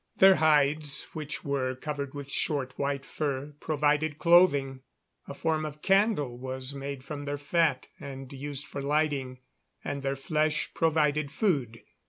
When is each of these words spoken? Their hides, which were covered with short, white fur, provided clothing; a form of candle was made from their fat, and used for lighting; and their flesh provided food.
Their 0.17 0.37
hides, 0.37 1.03
which 1.13 1.43
were 1.45 1.75
covered 1.75 2.15
with 2.15 2.27
short, 2.27 2.73
white 2.75 3.05
fur, 3.05 3.53
provided 3.59 4.17
clothing; 4.17 4.81
a 5.27 5.35
form 5.35 5.63
of 5.63 5.83
candle 5.83 6.39
was 6.39 6.73
made 6.73 7.03
from 7.03 7.25
their 7.25 7.37
fat, 7.37 7.87
and 7.99 8.33
used 8.33 8.65
for 8.65 8.81
lighting; 8.81 9.41
and 9.83 10.01
their 10.01 10.15
flesh 10.15 10.73
provided 10.73 11.31
food. 11.31 11.83